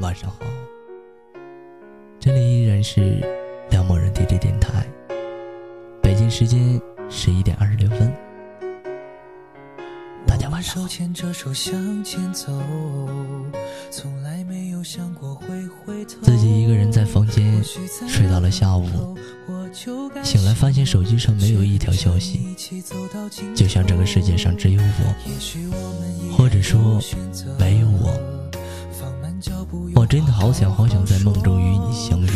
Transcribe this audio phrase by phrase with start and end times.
[0.00, 0.38] 晚上好，
[2.18, 3.20] 这里依然是
[3.70, 4.86] 梁某人 DJ 电台，
[6.00, 6.80] 北京时间
[7.10, 8.10] 十一点二十六分，
[10.26, 10.88] 大家晚上好。
[16.22, 19.14] 自己一个人在房间睡到了下午，
[20.22, 22.56] 醒来发现手机上没有一条消息，
[23.54, 26.98] 就像这个世界上只有我，或者说
[27.58, 28.39] 没有我。
[29.94, 32.30] 我真的好想好想在梦中与你相遇，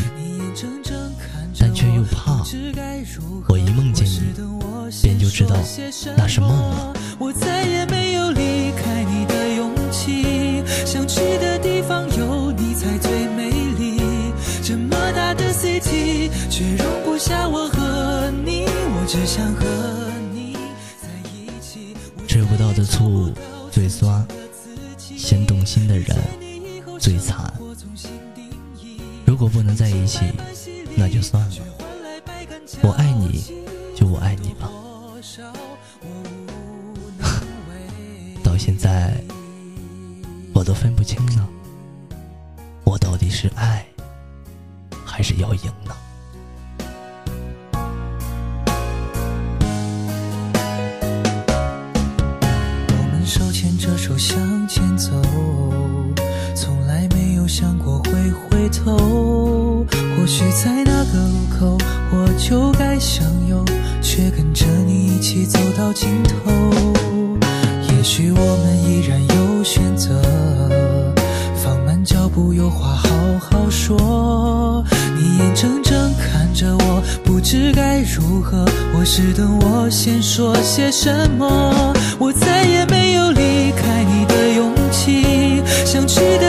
[1.59, 2.45] 但却又怕，
[3.49, 4.21] 我一梦见你，
[5.03, 5.57] 便就知道
[6.17, 6.93] 那是梦了。
[7.19, 14.01] 我再也没有离开你的勇气，想去的地方有你才最美丽。
[14.63, 19.65] 这么大的 city，却容不下我和你，我只想和
[20.33, 20.57] 你
[21.03, 21.97] 在一起。
[22.29, 23.33] 吃不到的醋
[23.71, 24.25] 最酸，
[24.99, 26.17] 先动心的人。
[27.05, 27.53] 最惨。
[29.27, 30.21] 如果不能在一起，
[30.97, 31.57] 那就算了。
[32.83, 33.45] 我爱你，
[33.95, 34.71] 就我爱你吧。
[38.43, 39.23] 到现在，
[40.55, 41.47] 我都分不清了，
[42.85, 43.85] 我到底是爱，
[45.05, 45.95] 还是要赢呢？
[52.89, 55.23] 我们手牵着手向前走。
[58.83, 59.87] 头，
[60.17, 61.79] 或许在那个路口
[62.13, 63.65] 我就该向右，
[64.03, 66.51] 却跟着你一起走到尽头。
[67.89, 70.21] 也许我们依然有选择，
[71.55, 73.09] 放慢脚步，有话好
[73.39, 74.85] 好说。
[75.17, 81.95] 你眼睁睁看着我，不知该如何，或是等我先说些什么。
[82.19, 86.44] 我再也没有离开你的勇气，想去的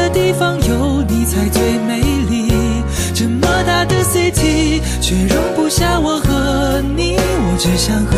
[7.66, 8.16] 只想和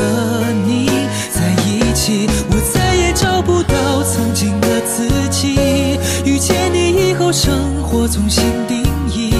[0.65, 0.89] 你
[1.31, 5.97] 在一起，我再也找不到曾经的自己。
[6.25, 9.33] 遇见你以后，生活重新定义，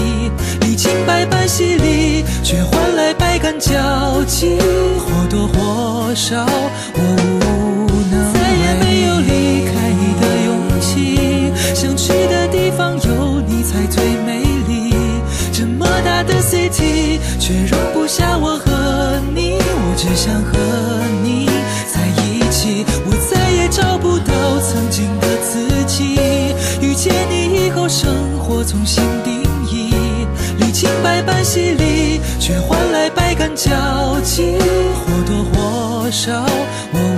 [0.62, 4.58] 历经百般洗礼，却换来百感交集。
[4.98, 6.46] 或多或少，
[6.96, 8.34] 我无能。
[8.34, 13.62] 再也没有离开你的勇气，想去的地方有你。
[13.62, 14.40] 才最美
[14.70, 14.94] 丽，
[15.52, 18.67] 这么大的 city，却容不下我和。
[20.18, 20.58] 想和
[21.22, 21.46] 你
[21.94, 26.18] 在一起，我再也找不到曾经的自己。
[26.82, 29.94] 遇见你以后，生活重新定义，
[30.58, 34.58] 历经百般洗礼，却换来百感交集。
[35.06, 36.32] 或多或少，
[36.94, 37.17] 我。